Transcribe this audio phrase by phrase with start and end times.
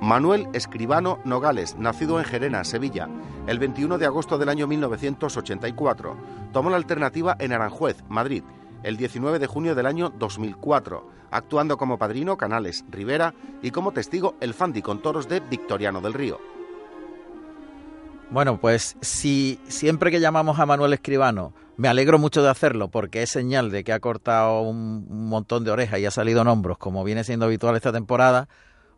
[0.00, 3.06] Manuel Escribano Nogales, nacido en Gerena, Sevilla,
[3.46, 6.16] el 21 de agosto del año 1984.
[6.52, 8.42] Tomó la alternativa en Aranjuez, Madrid,
[8.82, 14.36] el 19 de junio del año 2004, actuando como padrino Canales Rivera y como testigo
[14.40, 16.40] el Fandi con toros de Victoriano del Río.
[18.30, 23.22] Bueno, pues si siempre que llamamos a Manuel Escribano, me alegro mucho de hacerlo porque
[23.22, 26.78] es señal de que ha cortado un, montón de orejas y ha salido en hombros,
[26.78, 28.48] como viene siendo habitual esta temporada,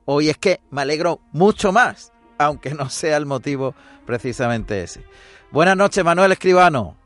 [0.05, 3.75] Hoy es que me alegro mucho más, aunque no sea el motivo
[4.05, 5.05] precisamente ese.
[5.53, 6.97] Buenas noches, Manuel Escribano.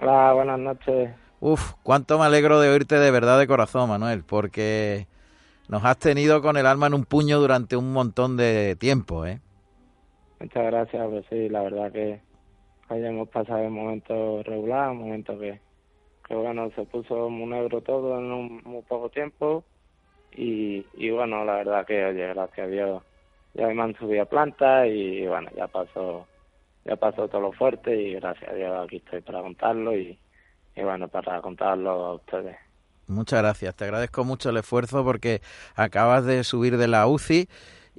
[0.00, 1.10] Hola, buenas noches.
[1.40, 5.06] Uf, cuánto me alegro de oírte de verdad de corazón, Manuel, porque
[5.68, 9.40] nos has tenido con el alma en un puño durante un montón de tiempo, ¿eh?
[10.40, 12.20] Muchas gracias, pues sí, la verdad que
[12.88, 15.60] hoy hemos pasado un momento regular, un momento que,
[16.28, 19.64] que bueno, se puso muy negro todo en un, muy poco tiempo
[20.32, 23.02] y, y bueno, la verdad que, oye, gracias a Dios,
[23.54, 26.26] ya me han subido a planta y bueno, ya pasó,
[26.84, 30.18] ya pasó todo lo fuerte y gracias a Dios aquí estoy para contarlo y,
[30.76, 32.56] bueno, para contarlo a ustedes.
[33.08, 35.40] Muchas gracias, te agradezco mucho el esfuerzo porque
[35.74, 37.48] acabas de subir de la UCI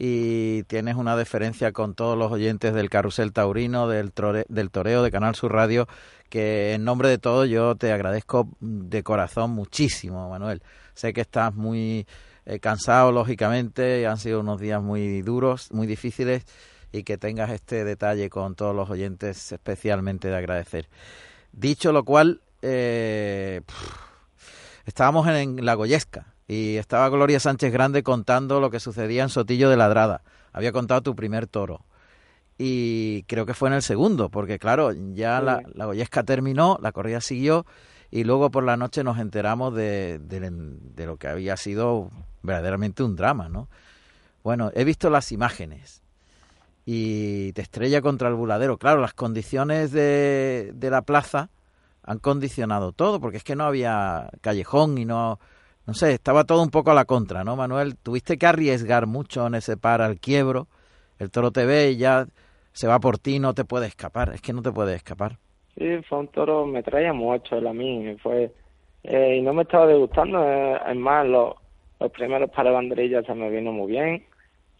[0.01, 4.13] y tienes una deferencia con todos los oyentes del Carrusel Taurino, del,
[4.47, 5.87] del Toreo, de Canal Sur Radio,
[6.29, 10.61] que en nombre de todos yo te agradezco de corazón muchísimo, Manuel.
[10.99, 12.05] Sé que estás muy
[12.45, 16.43] eh, cansado, lógicamente, han sido unos días muy duros, muy difíciles,
[16.91, 20.89] y que tengas este detalle con todos los oyentes especialmente de agradecer.
[21.53, 23.61] Dicho lo cual, eh,
[24.85, 29.69] estábamos en La Goyesca y estaba Gloria Sánchez Grande contando lo que sucedía en Sotillo
[29.69, 30.21] de Ladrada.
[30.51, 31.85] Había contado tu primer toro.
[32.57, 36.91] Y creo que fue en el segundo, porque claro, ya la, la Goyesca terminó, la
[36.91, 37.65] corrida siguió
[38.11, 42.09] y luego por la noche nos enteramos de, de, lo que había sido
[42.41, 43.67] verdaderamente un drama, ¿no?
[44.43, 46.01] Bueno, he visto las imágenes
[46.85, 48.77] y te estrella contra el buladero.
[48.77, 51.49] Claro, las condiciones de, de la plaza
[52.03, 55.39] han condicionado todo, porque es que no había callejón y no,
[55.85, 57.95] no sé, estaba todo un poco a la contra, ¿no, Manuel?
[57.97, 60.67] Tuviste que arriesgar mucho en ese par al quiebro,
[61.19, 62.27] el toro te ve y ya
[62.73, 65.37] se va por ti, no te puede escapar, es que no te puede escapar.
[65.79, 68.51] Sí, fue un toro, me traía mucho él a mí, fue,
[69.03, 71.55] eh, y no me estaba degustando, eh, es más, los,
[72.01, 74.25] los primeros para banderillas se me vino muy bien,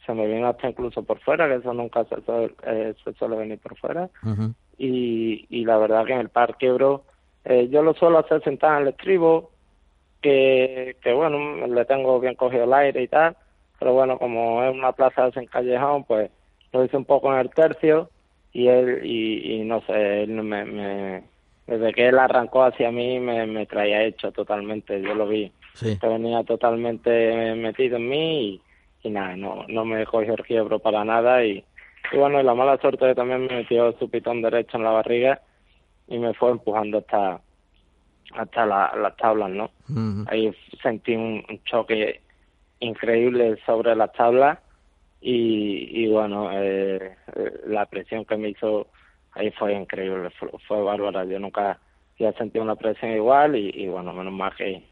[0.05, 3.37] se me vino hasta incluso por fuera, que eso nunca se suele, eh, se suele
[3.37, 4.09] venir por fuera,
[4.77, 7.05] y, y la verdad que en el par quebro,
[7.45, 9.51] eh, yo lo suelo hacer sentado en el estribo,
[10.21, 13.37] que, que bueno, le tengo bien cogido el aire y tal,
[13.79, 16.29] pero bueno, como es una plaza sin callejón, pues
[16.73, 18.09] lo hice un poco en el tercio,
[18.53, 21.23] y él y, y no sé él me, me,
[21.67, 25.97] desde que él arrancó hacia mí me, me traía hecho totalmente yo lo vi sí.
[26.01, 28.61] venía totalmente metido en mí y,
[29.07, 31.63] y nada no no me cogió el quiebro para nada y,
[32.11, 35.41] y bueno y la mala suerte también me metió su pitón derecho en la barriga
[36.07, 37.39] y me fue empujando hasta
[38.35, 40.25] hasta la, las tablas no Uh -huh.
[40.29, 40.51] ahí
[40.83, 42.21] sentí un, un choque
[42.79, 44.59] increíble sobre las tablas
[45.21, 47.15] y, y bueno, eh,
[47.67, 48.87] la presión que me hizo
[49.33, 51.25] ahí fue increíble, fue, fue bárbara.
[51.25, 51.79] Yo nunca
[52.15, 54.83] había sentido una presión igual y, y bueno, menos mal que,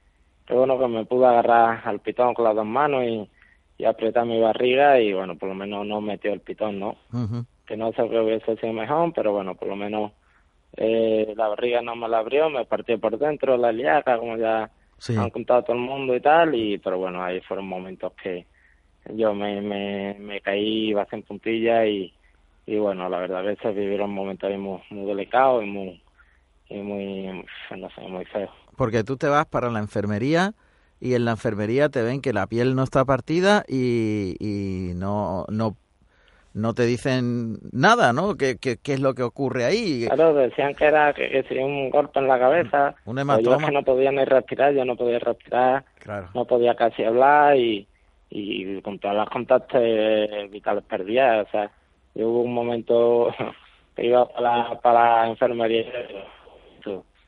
[0.46, 3.30] que bueno que me pude agarrar al pitón con las dos manos y,
[3.78, 6.90] y apretar mi barriga y bueno, por lo menos no metió el pitón, ¿no?
[7.14, 7.46] Uh -huh.
[7.66, 10.12] Que no sé que hubiese sido mejor, pero bueno, por lo menos
[10.78, 14.70] eh, la barriga no me la abrió, me partió por dentro la liaca, como ya
[15.00, 15.16] Sí.
[15.16, 18.48] han contado todo el mundo y tal, y pero bueno, ahí fueron momentos que
[19.14, 22.14] yo me, me, me caí, iba en puntilla y,
[22.66, 26.02] y bueno, la verdad que se vivieron momentos ahí muy, muy delicados y muy,
[26.70, 27.44] y muy,
[27.78, 28.52] no sé, muy feos.
[28.76, 30.54] Porque tú te vas para la enfermería
[31.00, 35.46] y en la enfermería te ven que la piel no está partida y, y no,
[35.50, 35.76] no,
[36.54, 38.36] no te dicen nada, ¿no?
[38.36, 40.06] ¿Qué, qué, qué es lo que ocurre ahí?
[40.08, 42.96] Claro, decían que era que, que sería un golpe en la cabeza.
[43.06, 43.68] Un Pues yo es hematoma.
[43.68, 46.30] que no podía ni respirar, yo no podía respirar, Claro.
[46.34, 47.88] no podía casi hablar y,
[48.30, 51.48] y con todas las contactos eh, vitales perdidas.
[51.48, 51.72] O sea,
[52.16, 53.34] yo hubo un momento
[53.96, 55.86] que iba para la, para la enfermería.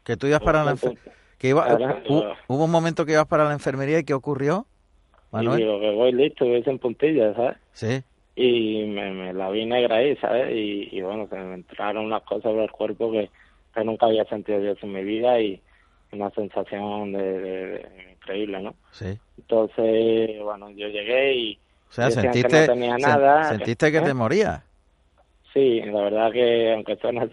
[0.04, 0.98] Que tú ibas para la enfer-
[1.38, 1.66] que iba-
[2.48, 4.66] hubo un momento que ibas para la enfermería y ¿qué ocurrió?
[5.32, 5.58] Y Manuel.
[5.60, 7.58] digo que voy listo, voy en puntilla, ¿sabes?
[7.74, 8.02] Sí.
[8.36, 10.50] Y me, me la vi negra ahí, ¿sabes?
[10.56, 13.30] Y, y bueno, se me entraron unas cosas por el cuerpo que,
[13.76, 15.62] que nunca había sentido yo en mi vida y
[16.12, 18.76] una sensación de, de- de- increíble, ¿no?
[18.92, 19.18] Sí.
[19.38, 21.60] Entonces, bueno, yo llegué y
[21.90, 23.44] O sea, decían que sentiste, no tenía sen- nada.
[23.46, 24.02] sentiste que ¿Eh?
[24.02, 24.64] te morías.
[25.54, 27.28] Sí, la verdad que aunque suena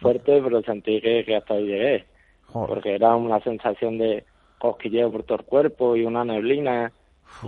[0.00, 2.06] fuerte, pero sentí que, que hasta ahí llegué,
[2.46, 2.68] Joder.
[2.68, 4.24] porque era una sensación de
[4.58, 6.92] cosquilleo por todo el cuerpo y una neblina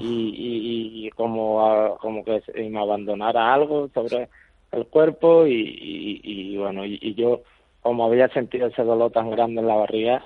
[0.00, 4.28] y, y, como, como que me abandonara algo sobre
[4.72, 7.42] el cuerpo y, y bueno, y, yo
[7.80, 10.24] como había sentido ese dolor tan grande en la barriga,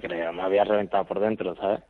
[0.00, 1.80] creo, me había reventado por dentro, ¿sabes?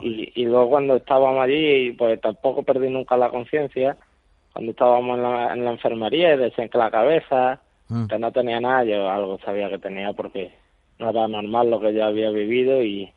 [0.00, 3.96] Y, y luego cuando estábamos allí, pues tampoco perdí nunca la conciencia,
[4.52, 8.06] cuando estábamos en la, en la enfermería y decían que la cabeza, mm.
[8.06, 10.52] que no tenía nada, yo algo sabía que tenía porque
[10.98, 13.12] no era normal lo que yo había vivido y,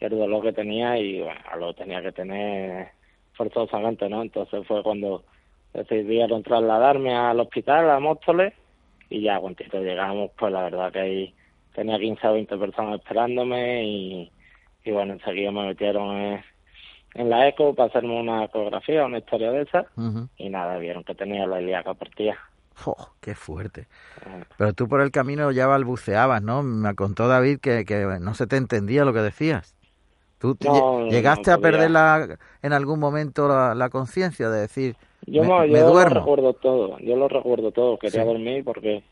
[0.00, 2.88] el dolor que tenía y bueno, lo tenía que tener
[3.32, 4.20] forzosamente, ¿no?
[4.20, 5.24] Entonces fue cuando
[5.72, 8.52] decidieron trasladarme al hospital, a Móstoles,
[9.08, 11.34] y ya cuando llegamos, pues la verdad que ahí
[11.74, 14.32] tenía 15 o 20 personas esperándome y,
[14.84, 16.16] y bueno, enseguida me metieron
[17.14, 19.86] en, la eco para hacerme una ecografía, una historia de esa,
[20.36, 22.36] y nada, vieron que tenía la ilíaca partida.
[22.86, 23.86] Oh, ¡Qué fuerte!
[24.58, 26.64] Pero tú por el camino ya balbuceabas, ¿no?
[26.64, 29.76] Me contó David que, que no se te entendía lo que decías.
[30.38, 30.58] ¿Tú
[31.08, 36.04] llegaste a perder la, en algún momento la, conciencia de decir, yo, me, yo lo
[36.04, 39.02] recuerdo todo, yo lo recuerdo todo, quería dormir porque,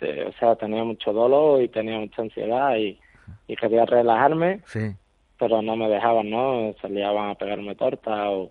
[0.00, 2.98] este, o sea, tenía mucho dolor y tenía mucha ansiedad y,
[3.46, 4.94] y quería relajarme, sí.
[5.38, 6.74] pero no me dejaban, ¿no?
[6.80, 8.50] Salían a pegarme torta o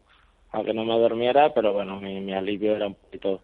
[0.51, 3.41] a que no me durmiera, pero bueno, mi, mi alivio era un poquito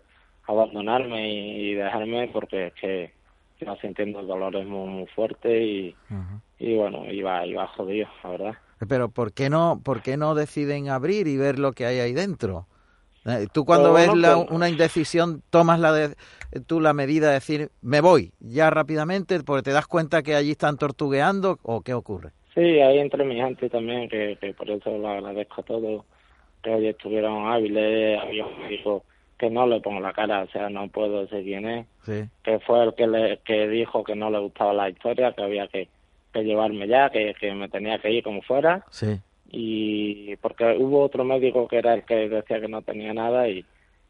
[0.47, 3.13] abandonarme y, dejarme porque es que
[3.59, 5.95] iba sintiendo dolores muy, muy fuertes y,
[6.59, 8.55] y bueno, iba, iba jodido, la verdad.
[8.87, 12.13] Pero ¿por qué no, por qué no deciden abrir y ver lo que hay ahí
[12.13, 12.67] dentro?
[13.25, 16.15] Eh, tú cuando ves la, pues una indecisión tomas la de,
[16.67, 20.51] tú la medida de decir me voy ya rápidamente porque te das cuenta que allí
[20.51, 22.31] están tortugueando o qué ocurre.
[22.53, 26.05] Sí, ahí entre mi gente también que, que por eso lo agradezco a todos
[26.61, 29.03] que hoy estuvieron hábiles, había un médico
[29.37, 31.87] que no le pongo la cara, o sea, no puedo decir quién es,
[32.43, 35.67] que fue el que le que dijo que no le gustaba la historia, que había
[35.67, 35.89] que
[36.35, 38.85] que llevarme ya, que, que me tenía que ir como fuera.
[38.89, 39.19] Sí.
[39.51, 43.65] Y porque hubo otro médico que era el que decía que no tenía nada y,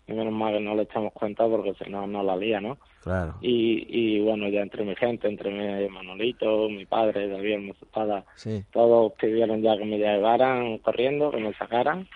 [0.08, 2.78] menos mal que no le echamos cuenta porque si no, no la lía, ¿no?
[3.02, 3.36] Claro.
[3.42, 8.24] Y, y bueno, ya entre mi gente, entre mi Manolito, mi padre, David, mi espada,
[8.36, 8.64] sí.
[8.72, 12.08] todos pidieron ya que me llevaran corriendo, que me sacaran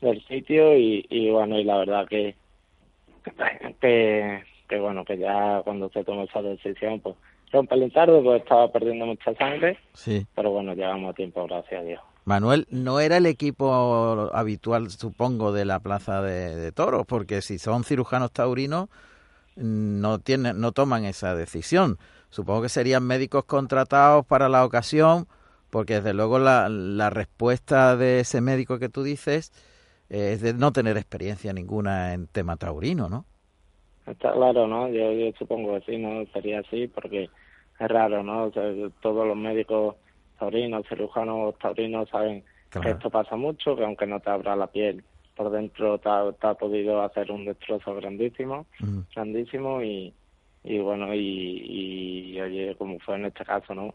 [0.00, 2.34] del sitio y, y bueno, y la verdad que,
[3.80, 7.16] que, que bueno, que ya cuando se tomó esa decisión, pues
[7.68, 9.78] pelín tarde porque estaba perdiendo mucha sangre.
[9.92, 10.26] Sí.
[10.34, 12.00] Pero bueno, llegamos a tiempo, gracias a Dios.
[12.24, 17.84] Manuel, no era el equipo habitual, supongo, de la Plaza de, Toros, porque si son
[17.84, 18.88] cirujanos taurinos,
[19.56, 21.98] no, tienen, no toman esa decisión.
[22.30, 25.26] Supongo que serían médicos contratados para la ocasión,
[25.70, 29.52] porque desde luego la, la respuesta de ese médico que tú dices
[30.08, 33.24] es de no tener experiencia ninguna en tema taurino, ¿no?
[34.06, 34.88] Está claro, ¿no?
[34.88, 36.24] Yo, yo supongo que sí, ¿no?
[36.32, 37.30] Sería así porque
[37.78, 38.44] es raro, ¿no?
[38.44, 38.62] O sea,
[39.00, 39.96] todos los médicos
[40.38, 45.04] taurinos, cirujanos taurinos saben que esto pasa mucho, que aunque no te abra la piel,
[45.36, 48.66] por dentro te ha, podido hacer un destrozo grandísimo,
[49.14, 50.12] grandísimo y,
[50.64, 53.94] y bueno, y, y oye, como fue en este caso, ¿no?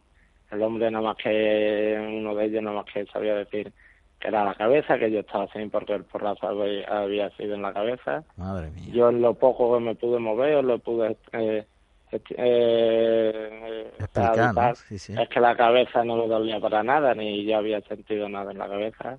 [0.51, 3.71] El hombre nada más que, uno de ellos nada más que sabía decir
[4.19, 7.73] que era la cabeza, que yo estaba así porque el porrazo había sido en la
[7.73, 8.23] cabeza.
[8.35, 8.85] Madre mía.
[8.91, 11.65] Yo en lo poco que me pude mover, lo pude eh,
[12.11, 18.29] eh, Explicar, es que la cabeza no me dolía para nada, ni yo había sentido
[18.29, 19.17] nada en la cabeza.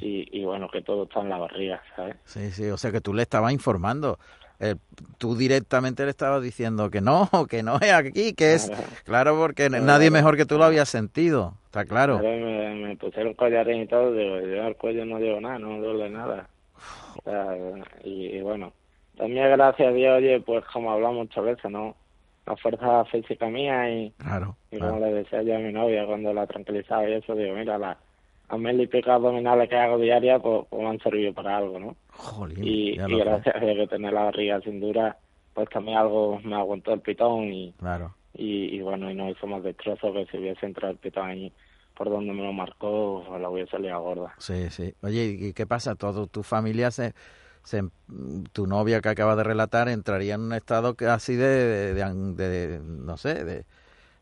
[0.00, 2.16] Y, bueno, que todo está en la barriga, ¿sabes?
[2.24, 4.18] Sí, sí, o sea que tú le estabas informando.
[4.58, 4.74] Eh,
[5.16, 8.70] tú directamente le estabas diciendo que no, que no es aquí, que es...
[9.04, 12.18] Claro, porque nadie mejor que tú lo había sentido, está claro.
[12.18, 16.10] Me, me, pusieron collarín y todo, digo, yo al cuello no digo nada, no duele
[16.10, 16.48] nada.
[18.04, 18.72] y, y, bueno,
[19.16, 21.96] también gracias a Dios, oye, pues como hablamos muchas veces, ¿no?
[22.46, 26.32] La fuerza física mía y, claro, y como le decía yo a mi novia cuando
[26.32, 27.98] la tranquilizaba y eso, digo, mira, las
[28.48, 31.78] a mil y pico abdominales que hago diaria pues, pues, me han servido para algo,
[31.78, 31.96] ¿no?
[32.56, 35.16] y, y gracias a que tener la barriga sin dura,
[35.54, 38.14] pues también algo me aguantó el pitón y, claro.
[38.34, 41.52] y, y bueno, y no hizo más destrozo que si hubiese entrado el pitón ahí
[42.00, 44.34] por donde me lo marcó, pues la hubiese salido gorda.
[44.38, 44.94] Sí, sí.
[45.02, 45.94] Oye, ¿y qué pasa?
[45.94, 47.12] ¿Todo tu familia se
[48.52, 53.44] tu novia que acaba de relatar entraría en un estado así de, de, no sé,
[53.44, 53.64] de,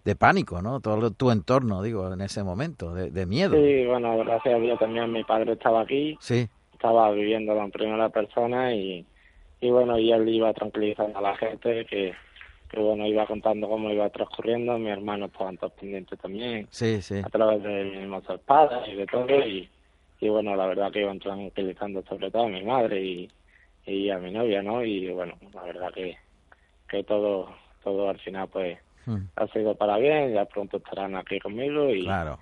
[0.04, 0.80] de, pánico, ¿no?
[0.80, 3.56] Todo tu entorno, digo, en ese momento, de, miedo.
[3.56, 6.16] Sí, bueno, gracias a Dios también mi padre estaba aquí.
[6.20, 6.48] Sí.
[6.72, 9.04] Estaba viviendo en primera persona y,
[9.60, 12.14] y bueno, y él iba tranquilizando a la gente que,
[12.70, 16.66] que bueno, iba contando cómo iba transcurriendo, mi hermano estaban todos pendientes también.
[16.70, 17.20] Sí, sí.
[17.24, 19.68] A través de mi espada y de todo y
[20.20, 23.30] y bueno, la verdad que iban tranquilizando sobre todo a mi madre y,
[23.86, 24.84] y a mi novia, ¿no?
[24.84, 26.16] Y bueno, la verdad que,
[26.88, 27.48] que todo,
[27.82, 29.18] todo al final pues hmm.
[29.36, 32.38] ha sido para bien, ya pronto estarán aquí conmigo y, claro.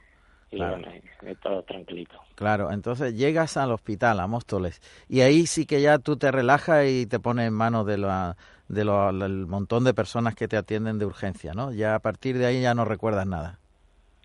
[0.51, 0.89] y bueno,
[1.23, 2.19] y, todo tranquilito.
[2.35, 6.87] Claro, entonces llegas al hospital, a Móstoles, y ahí sí que ya tú te relajas
[6.89, 8.37] y te pones en manos de la
[8.69, 11.73] de del montón de personas que te atienden de urgencia, ¿no?
[11.73, 13.59] Ya a partir de ahí ya no recuerdas nada.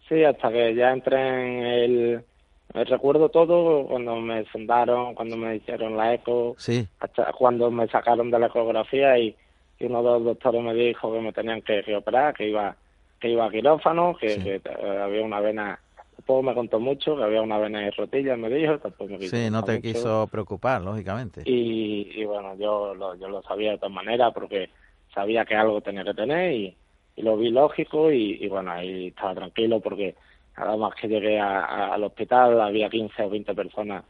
[0.09, 2.25] Sí, hasta que ya entré en el...
[2.73, 6.87] Me recuerdo todo cuando me fundaron, cuando me hicieron la eco, sí.
[6.99, 9.35] hasta cuando me sacaron de la ecografía y,
[9.81, 12.75] uno de los doctores me dijo que me tenían que, operar, que iba
[13.19, 14.61] que iba a quirófano, que,
[15.01, 15.79] había una vena
[16.15, 19.49] tampoco me contó mucho, que había una vena de rotilla, me dijo, tampoco me Sí,
[19.49, 21.41] no te quiso preocupar, lógicamente.
[21.45, 24.69] Y, y bueno, yo lo, yo lo sabía de todas maneras porque
[25.15, 26.75] sabía que algo tenía que tener y,
[27.15, 30.15] y lo vi lógico y, bueno, ahí estaba tranquilo porque
[30.57, 34.03] nada más que llegué al hospital había 15 o 20 personas,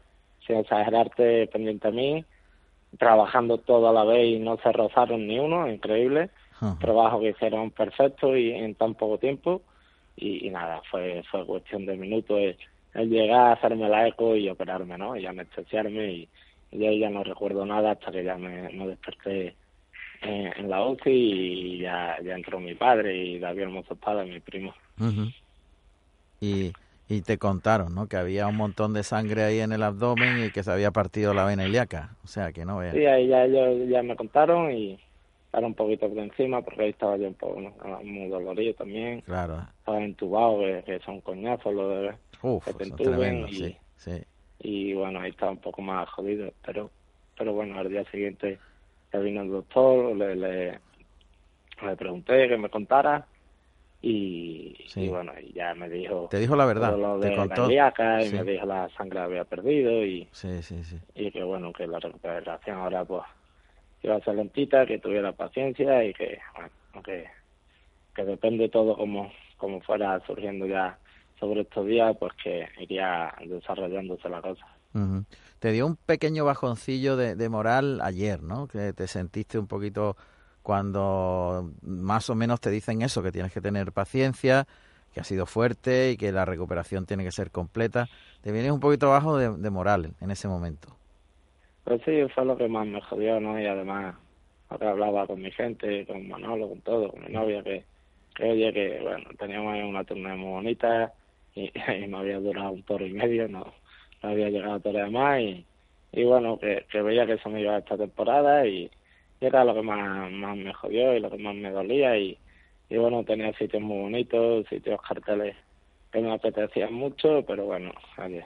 [0.46, 2.24] sin exagerarte, pendiente a mí,
[2.98, 6.30] trabajando todo a la vez y no se rozaron ni uno, increíble.
[6.78, 9.62] Trabajo que hicieron perfecto y en tan poco tiempo.
[10.16, 12.38] Y, nada, fue fue cuestión de minutos
[12.94, 15.16] el, llegar a hacerme la eco y operarme, ¿no?
[15.16, 16.28] Y anestesiarme y,
[16.70, 19.56] y ahí ya no recuerdo nada hasta que ya me, me desperté
[20.22, 24.74] en, la UCI y ya, ya entró mi padre y David Hermoso Espada, mi primo.
[26.42, 26.72] Y,
[27.08, 28.08] y te contaron, ¿no?
[28.08, 31.32] Que había un montón de sangre ahí en el abdomen y que se había partido
[31.34, 32.16] la vena ilíaca.
[32.24, 32.94] O sea, que no veas.
[32.94, 34.98] Sí, ahí ya ellos ya me contaron y
[35.46, 37.60] estar un poquito por encima porque ahí estaba yo un poco
[38.02, 39.20] muy dolorido también.
[39.20, 39.66] Claro.
[39.78, 42.14] Estaba entubado, que, son coñazos lo de
[42.64, 44.24] que te entuben y, sí, sí.
[44.58, 46.90] y bueno, ahí estaba un poco más jodido, pero
[47.36, 48.58] pero bueno, al día siguiente
[49.12, 50.78] ya vino el doctor, le, le,
[51.82, 53.26] le pregunté que me contara
[54.04, 56.26] y, y, bueno, y ya me dijo...
[56.28, 57.70] Te dijo la verdad, lo te contó.
[57.70, 57.76] Y
[58.32, 60.98] me dijo la sangre había perdido y, sí, sí, sí.
[61.14, 63.22] y que bueno, que la recuperación ahora pues
[64.02, 67.26] iba a ser lentita, que tuviera paciencia y que, bueno, que,
[68.12, 70.98] que depende todo como, como fuera surgiendo ya
[71.38, 74.66] sobre estos días, pues que iría desarrollándose la cosa.
[75.60, 78.66] Te dio un pequeño bajoncillo de, de, moral ayer, ¿no?
[78.66, 80.16] Que te sentiste un poquito
[80.62, 84.66] cuando más o menos te dicen eso, que tienes que tener paciencia,
[85.12, 88.08] que ha sido fuerte y que la recuperación tiene que ser completa.
[88.42, 90.88] Te vienes un poquito bajo de, de moral en ese momento.
[91.84, 93.60] Pues sí, fue lo que más me jodió, ¿no?
[93.60, 94.14] Y además,
[94.68, 97.84] ahora hablaba con mi gente, con Manolo, con todo, con mi novia, que,
[98.36, 101.12] que oye, que bueno, teníamos una turna muy bonita
[101.54, 101.72] y,
[102.04, 103.66] y me había durado un toro y medio, no,
[104.22, 105.66] no había llegado a torear más y,
[106.12, 108.90] y bueno, que, que veía que eso me iba a esta temporada y,
[109.46, 112.38] era lo que más, más me jodió y lo que más me dolía y,
[112.88, 115.56] y bueno, tenía sitios muy bonitos, sitios carteles
[116.10, 118.44] que me apetecían mucho, pero bueno, oye,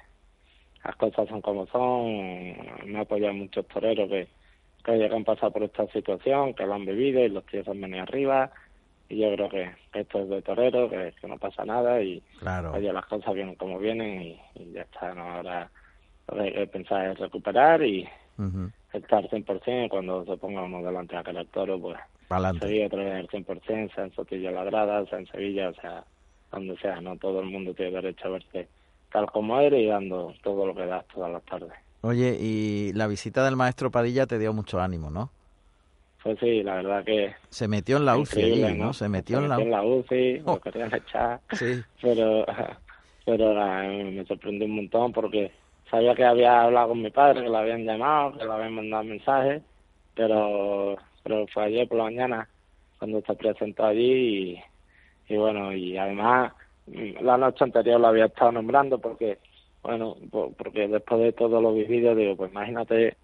[0.85, 4.29] las cosas son como son, me apoyan muchos toreros que,
[4.85, 7.81] que llegan a pasar por esta situación, que lo han vivido y los tíos han
[7.81, 8.53] venido arriba
[9.09, 12.73] y yo creo que, esto es de torero, que, no pasa nada y claro.
[12.73, 15.23] oye, las cosas vienen como vienen y, ya está, ¿no?
[15.23, 15.71] ahora
[16.29, 18.09] lo que hay que pensar es recuperar y
[18.99, 21.97] estar 100% cuando se ponga uno delante de aquel toro, pues
[22.61, 26.05] seguir otra vez al 100%, sea en Sotillo Lagrada, sea en Sevilla, o sea,
[26.53, 28.69] donde sea, no todo el mundo tiene derecho a verte
[29.13, 31.73] tal como eres y dando todo lo que das todas las tardes.
[32.03, 35.31] Oye, y la visita del maestro Padilla te dio mucho ánimo, ¿no?
[36.23, 37.35] Pues sí, la verdad que...
[37.49, 38.93] Se metió en la UCI allí, ¿no?
[38.93, 39.57] Se metió, en, la...
[39.57, 40.61] en la UCI, lo oh.
[40.61, 41.41] querían echar.
[41.53, 41.83] Sí.
[42.03, 42.45] Pero,
[43.25, 45.51] pero me sorprendió un montón porque
[45.91, 49.05] sabía que había hablado con mi padre, que lo habían llamado, que le habían mandado
[49.05, 49.63] mensajes,
[50.15, 52.49] pero, pero fue ayer por la mañana
[52.99, 54.59] cuando se presentó allí
[55.29, 56.53] y, bueno, y además
[57.21, 59.39] la noche anterior lo había estado nombrando porque,
[59.83, 63.17] bueno, porque después de todo lo vivido, digo, pues imagínate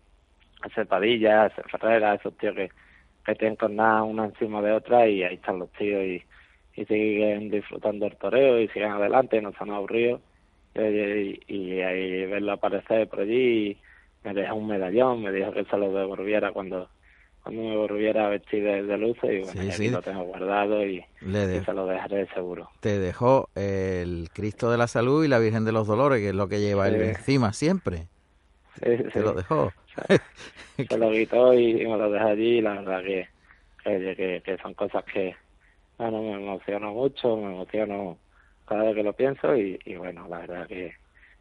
[0.65, 2.71] ese Padilla, ese Ferrera, esos tíos que,
[3.25, 6.23] que tienen con nada una encima de otra y ahí están los tíos y,
[6.81, 10.21] y siguen disfrutando el toreo y siguen adelante, no se han aburrido
[10.75, 13.77] y, y, ahí verlo aparecer por allí
[14.25, 16.89] me dejó un medallón, me dijo que se lo devolviera cuando
[17.43, 21.73] cuando me volviera a vestir de, luces y bueno, sí, lo tengo guardado y, se
[21.73, 22.71] lo dejaré seguro.
[22.81, 26.35] Te dejó el Cristo de la Salud y la Virgen de los Dolores, que es
[26.35, 28.07] lo que lleva él encima siempre.
[28.75, 29.73] Sí, Te lo dejó.
[30.77, 33.29] Se, lo quitó y, me lo dejó allí y la verdad que,
[33.83, 35.35] que, que, son cosas que
[35.99, 38.19] bueno, me emociono mucho, me emociono
[38.67, 40.95] cada vez que lo pienso y, y bueno, la verdad que,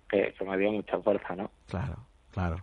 [0.09, 1.51] que, que me dio mucha fuerza, ¿no?
[1.67, 2.57] Claro, claro.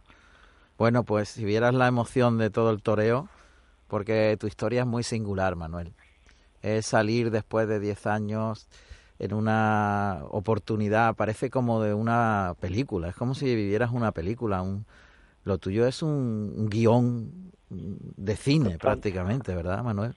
[0.76, 3.28] Bueno, pues si vieras la emoción de todo el toreo,
[3.88, 5.92] porque tu historia es muy singular, Manuel.
[6.62, 8.68] Es salir después de 10 años
[9.18, 14.62] en una oportunidad, parece como de una película, es como si vivieras una película.
[14.62, 14.86] Un,
[15.44, 20.14] lo tuyo es un, guion de cine prácticamente, ¿verdad, Manuel?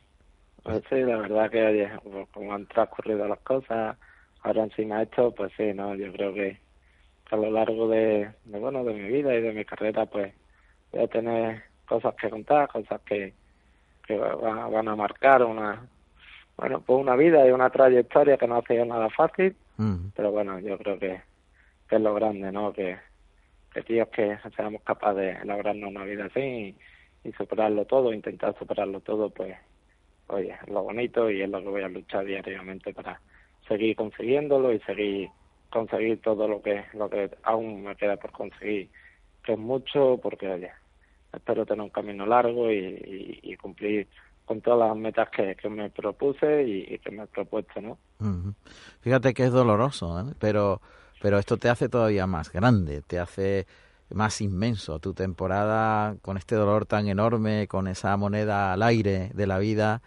[0.64, 1.90] Pues sí, la verdad que
[2.34, 3.98] como han transcurrido las cosas,
[4.44, 6.60] ahora encima esto, pues sí, no, yo creo que
[7.30, 10.34] a lo largo de, bueno, de mi vida y de mi carrera, pues
[10.92, 13.34] voy a tener cosas que contar, cosas que,
[14.06, 15.82] que van, a marcar una,
[16.58, 19.56] bueno, pues una vida y una trayectoria que no ha sido nada fácil,
[20.16, 21.22] pero bueno, yo creo que,
[21.90, 22.72] que es lo grande, ¿no?
[22.72, 22.98] Que,
[23.74, 26.76] que tíos que seamos capaces de lograrnos una vida así
[27.24, 29.56] y, superarlo todo, intentar superarlo todo, pues,
[30.28, 33.20] oye, es lo bonito y es lo que voy a luchar diariamente para
[33.72, 35.30] seguir consiguiéndolo y seguir
[35.72, 38.90] conseguir todo lo que lo que aún me queda por conseguir
[39.44, 40.72] que es mucho porque oye
[41.32, 44.08] espero tener un camino largo y, cumplir
[44.46, 47.98] con todas las metas que, me propuse y, que me he propuesto no
[49.00, 50.34] fíjate que es doloroso ¿eh?
[50.38, 50.82] pero
[51.22, 53.68] pero esto te hace todavía más grande te hace
[54.10, 59.48] más inmenso tu temporada con este dolor tan enorme con esa moneda al aire de
[59.48, 60.02] la vida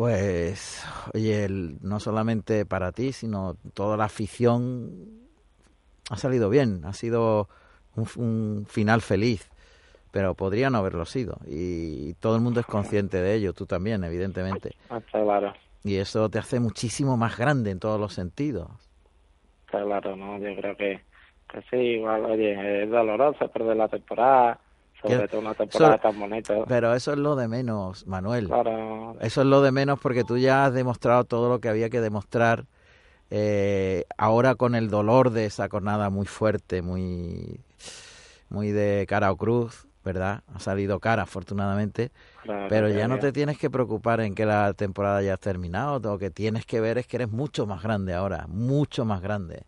[0.00, 5.28] pues, oye, no solamente para ti, sino toda la afición
[6.08, 7.50] ha salido bien, ha sido
[7.96, 9.50] un, final feliz,
[10.10, 11.36] pero podría no haberlo sido.
[11.46, 14.70] Y todo el mundo es consciente de ello, tú también, evidentemente.
[15.12, 15.52] claro.
[15.84, 18.70] Y eso te hace muchísimo más grande en todos los sentidos.
[19.66, 20.38] claro, ¿no?
[20.38, 21.04] Yo creo que,
[21.46, 24.60] que sí, igual, oye, es doloroso perder la temporada,
[25.02, 26.64] sobre todo una temporada tan bonita.
[26.66, 28.50] Pero eso es lo de menos, Manuel.
[29.20, 32.00] Eso es lo de menos porque tú ya has demostrado todo lo que había que
[32.00, 32.66] demostrar.
[33.30, 37.60] Eh, ahora con el dolor de esa jornada muy fuerte, muy,
[38.48, 40.42] muy de cara o cruz, ¿verdad?
[40.52, 42.10] Ha salido cara, afortunadamente.
[42.68, 46.00] pero ya no te tienes que preocupar en que la temporada ya ha terminado.
[46.00, 49.62] Lo que tienes que ver es que eres mucho más grande ahora, mucho más grande.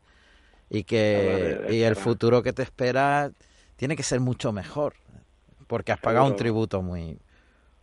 [0.69, 3.31] Y que y el futuro que te espera
[3.77, 4.95] tiene que ser mucho mejor
[5.73, 7.19] porque has pagado un tributo muy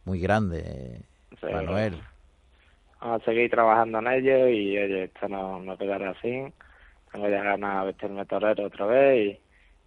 [0.05, 1.01] muy grande,
[1.41, 2.00] Manuel.
[3.01, 6.53] Vamos a seguir trabajando en ello y oye, esto no, no quedará así.
[7.12, 9.39] Tengo ya ganas de vestirme torero otra vez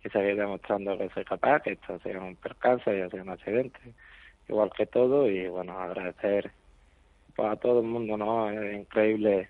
[0.02, 3.22] y, seguir demostrando que soy capaz, que esto ha sido un percance y ha sido
[3.22, 3.78] un accidente,
[4.48, 5.30] igual que todo.
[5.30, 6.50] Y bueno, agradecer
[7.36, 8.50] pues, a todo el mundo, ¿no?
[8.50, 9.48] Es increíble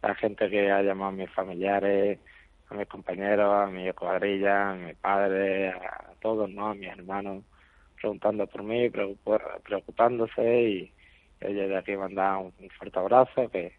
[0.00, 2.20] la gente que ha llamado a mis familiares,
[2.68, 6.68] a mis compañeros, a mi cuadrilla, a mi padre, a todos, ¿no?
[6.68, 7.42] A mis hermanos
[8.00, 10.92] preguntando por mí, preocupándose y
[11.40, 13.72] ella de aquí manda un, fuerte abrazo que,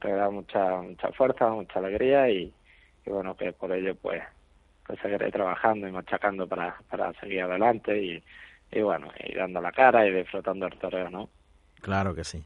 [0.00, 2.52] que da mucha mucha fuerza, mucha alegría y,
[3.06, 4.22] bueno, que por ello pues,
[4.86, 8.22] pues seguiré trabajando y machacando para, para seguir adelante y,
[8.72, 11.28] y bueno, y dando la cara y disfrutando el toreo, ¿no?
[11.80, 12.44] Claro que sí.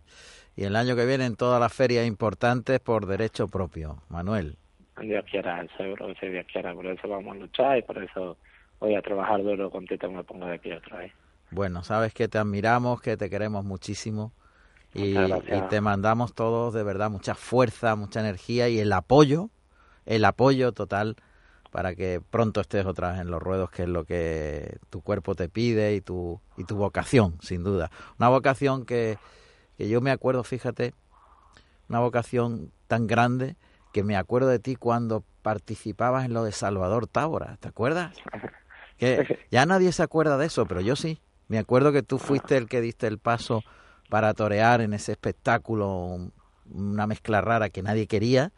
[0.57, 4.57] Y el año que viene en todas las ferias importantes por derecho propio, Manuel.
[5.01, 8.37] Dios quiera, seguro que Dios quiera, por eso vamos a luchar y por eso
[8.81, 11.13] voy a trabajar duro con Tito, me pongo de pie otra vez.
[11.51, 14.33] Bueno, sabes que te admiramos, que te queremos muchísimo
[14.95, 15.31] y,
[15.69, 19.51] te mandamos todos de verdad mucha fuerza, mucha energía y el apoyo,
[20.07, 21.17] el apoyo total
[21.71, 25.35] para que pronto estés otra vez en los ruedos, que es lo que tu cuerpo
[25.35, 27.91] te pide y tu, y tu vocación, sin duda.
[28.19, 29.19] Una vocación que,
[29.77, 30.95] que yo me acuerdo, fíjate,
[31.89, 33.57] una vocación tan grande
[33.93, 38.17] que me acuerdo de ti cuando participabas en lo de Salvador Tábora, ¿te acuerdas?
[38.99, 41.21] Que ya nadie se acuerda de eso, pero yo sí.
[41.49, 43.63] Me acuerdo que tú fuiste el que diste el paso
[44.11, 46.31] para torear en ese espectáculo,
[46.71, 48.53] una mezcla rara que nadie quería,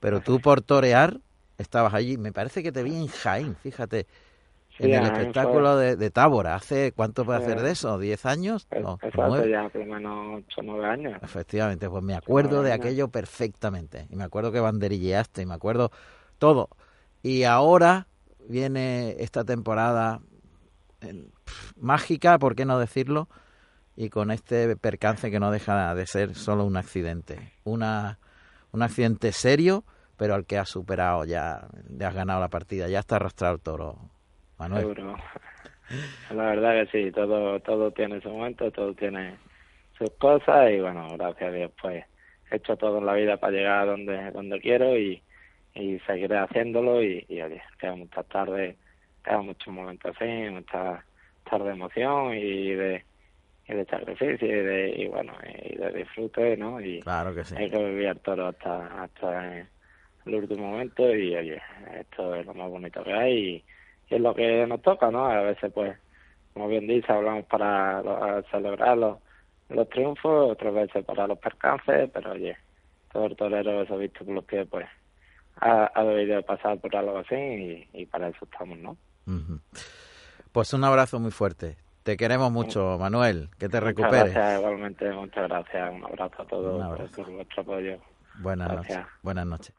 [0.00, 1.20] pero tú por torear
[1.56, 2.16] estabas allí.
[2.18, 4.06] Me parece que te vi en Jaén, fíjate,
[4.78, 6.54] en el espectáculo de, Tábora.
[6.54, 7.98] ¿Hace cuánto puede hacer de eso?
[7.98, 8.68] ¿Diez años?
[8.80, 11.18] No, Exacto, ya por menos ocho nueve años.
[11.22, 14.06] Efectivamente, pues me acuerdo de aquello perfectamente.
[14.10, 15.90] Y me acuerdo que banderilleaste, y me acuerdo
[16.38, 16.68] todo.
[17.22, 18.06] Y ahora
[18.48, 20.20] viene esta temporada
[21.76, 23.28] mágica, ¿por qué no decirlo?
[23.96, 27.52] Y con este percance que no deja de ser solo un accidente.
[27.64, 28.18] Una,
[28.72, 29.84] un accidente serio,
[30.16, 31.68] pero al que has superado ya,
[32.00, 33.96] has ganado la partida, ya está arrastrado el toro,
[34.58, 34.82] Manuel.
[34.82, 35.16] Seguro.
[36.30, 39.38] La verdad que sí, todo, todo tiene su momento, todo tiene
[39.96, 42.04] sus cosas y bueno, gracias a Dios pues
[42.50, 45.22] he hecho todo en la vida para llegar a donde, donde quiero y,
[45.74, 48.76] y seguiré haciéndolo y, y oye, quedan muchas tardes,
[49.24, 51.04] quedan muchos momentos así, muchas
[51.48, 53.04] tardes de emoción y de
[53.68, 57.54] y de sacrificio y de y bueno y de disfrute no y claro que sí.
[57.56, 61.60] hay que vivir el toro hasta hasta el último momento y oye
[61.94, 63.64] esto es lo más bonito que hay y,
[64.08, 65.94] es lo que nos toca no a veces pues
[66.54, 69.18] como bien dice hablamos para celebrar los,
[69.68, 72.56] los triunfos otras veces para los percances pero oye
[73.12, 74.86] todo el torero eso visto por los pies pues
[75.60, 78.96] ha, debido pasar por algo así y, para eso estamos, ¿no?
[80.52, 81.76] Pues un abrazo muy fuerte.
[82.02, 83.50] Te queremos mucho, Manuel.
[83.58, 84.32] Que te recuperes.
[84.32, 85.92] Gracias, igualmente, muchas gracias.
[85.92, 87.98] Un abrazo a todos por vuestro apoyo.
[88.38, 88.98] Buenas noches.
[89.22, 89.74] Buenas noches.